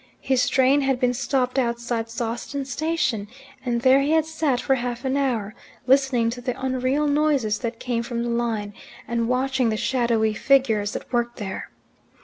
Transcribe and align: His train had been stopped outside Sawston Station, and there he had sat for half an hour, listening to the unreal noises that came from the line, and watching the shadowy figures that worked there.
His 0.21 0.49
train 0.49 0.81
had 0.81 0.99
been 0.99 1.13
stopped 1.13 1.59
outside 1.59 2.09
Sawston 2.09 2.65
Station, 2.65 3.27
and 3.63 3.81
there 3.83 4.01
he 4.01 4.13
had 4.13 4.25
sat 4.25 4.59
for 4.59 4.73
half 4.73 5.05
an 5.05 5.15
hour, 5.15 5.53
listening 5.85 6.31
to 6.31 6.41
the 6.41 6.59
unreal 6.59 7.05
noises 7.05 7.59
that 7.59 7.79
came 7.79 8.01
from 8.01 8.23
the 8.23 8.29
line, 8.29 8.73
and 9.07 9.29
watching 9.29 9.69
the 9.69 9.77
shadowy 9.77 10.33
figures 10.33 10.93
that 10.93 11.13
worked 11.13 11.35
there. 11.37 11.69